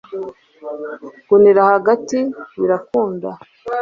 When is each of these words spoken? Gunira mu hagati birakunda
Gunira 1.27 1.61
mu 1.65 1.69
hagati 1.75 2.19
birakunda 2.59 3.29